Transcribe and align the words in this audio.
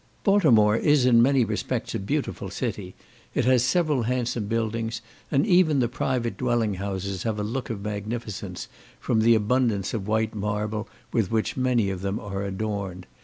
Baltimore 0.23 0.75
is 0.77 1.05
in 1.05 1.21
many 1.21 1.45
respects 1.45 1.93
a 1.93 1.99
beautiful 1.99 2.49
city; 2.49 2.95
it 3.35 3.45
has 3.45 3.63
several 3.63 4.01
handsome 4.01 4.47
buildings, 4.47 4.99
and 5.29 5.45
even 5.45 5.77
the 5.77 5.87
private 5.87 6.37
dwelling 6.37 6.73
houses 6.73 7.21
have 7.21 7.39
a 7.39 7.43
look 7.43 7.69
of 7.69 7.83
magnificence, 7.83 8.67
from 8.99 9.21
the 9.21 9.35
abundance 9.35 9.93
of 9.93 10.07
white 10.07 10.33
marble 10.33 10.89
with 11.13 11.29
which 11.29 11.55
many 11.55 11.91
of 11.91 12.01
them 12.01 12.19
are 12.19 12.41
adorned. 12.41 13.05